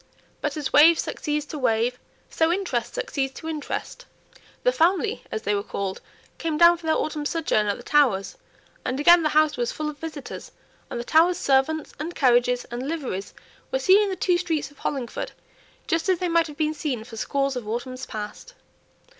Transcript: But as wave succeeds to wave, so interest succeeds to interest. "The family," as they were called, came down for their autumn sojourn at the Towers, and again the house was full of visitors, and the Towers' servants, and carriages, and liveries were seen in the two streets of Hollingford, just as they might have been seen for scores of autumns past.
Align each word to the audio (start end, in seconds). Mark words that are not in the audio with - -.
But 0.41 0.57
as 0.57 0.73
wave 0.73 0.97
succeeds 0.97 1.45
to 1.45 1.59
wave, 1.59 1.99
so 2.27 2.51
interest 2.51 2.95
succeeds 2.95 3.35
to 3.35 3.47
interest. 3.47 4.07
"The 4.63 4.71
family," 4.71 5.23
as 5.31 5.43
they 5.43 5.53
were 5.53 5.61
called, 5.61 6.01
came 6.39 6.57
down 6.57 6.77
for 6.77 6.87
their 6.87 6.97
autumn 6.97 7.23
sojourn 7.23 7.67
at 7.67 7.77
the 7.77 7.83
Towers, 7.83 8.35
and 8.83 8.99
again 8.99 9.21
the 9.21 9.29
house 9.29 9.57
was 9.57 9.71
full 9.71 9.91
of 9.91 9.99
visitors, 9.99 10.51
and 10.89 10.99
the 10.99 11.03
Towers' 11.03 11.37
servants, 11.37 11.93
and 11.99 12.15
carriages, 12.15 12.65
and 12.71 12.87
liveries 12.89 13.35
were 13.69 13.77
seen 13.77 14.01
in 14.01 14.09
the 14.09 14.15
two 14.15 14.39
streets 14.39 14.71
of 14.71 14.79
Hollingford, 14.79 15.33
just 15.85 16.09
as 16.09 16.17
they 16.17 16.29
might 16.29 16.47
have 16.47 16.57
been 16.57 16.73
seen 16.73 17.03
for 17.03 17.15
scores 17.15 17.55
of 17.55 17.67
autumns 17.67 18.07
past. 18.07 18.55